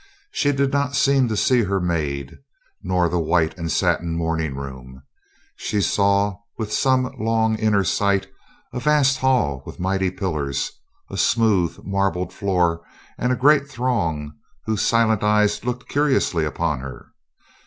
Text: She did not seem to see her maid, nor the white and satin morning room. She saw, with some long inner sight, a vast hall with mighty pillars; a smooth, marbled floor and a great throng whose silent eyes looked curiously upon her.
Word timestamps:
She 0.31 0.51
did 0.51 0.73
not 0.73 0.95
seem 0.95 1.27
to 1.27 1.37
see 1.37 1.61
her 1.65 1.79
maid, 1.79 2.39
nor 2.81 3.07
the 3.07 3.19
white 3.19 3.55
and 3.55 3.71
satin 3.71 4.17
morning 4.17 4.55
room. 4.55 5.03
She 5.57 5.79
saw, 5.79 6.37
with 6.57 6.73
some 6.73 7.13
long 7.19 7.55
inner 7.57 7.83
sight, 7.83 8.25
a 8.73 8.79
vast 8.79 9.19
hall 9.19 9.61
with 9.63 9.79
mighty 9.79 10.09
pillars; 10.09 10.71
a 11.11 11.17
smooth, 11.17 11.77
marbled 11.83 12.33
floor 12.33 12.81
and 13.19 13.31
a 13.31 13.35
great 13.35 13.67
throng 13.69 14.31
whose 14.65 14.81
silent 14.81 15.21
eyes 15.23 15.63
looked 15.63 15.87
curiously 15.87 16.45
upon 16.45 16.79
her. 16.79 17.11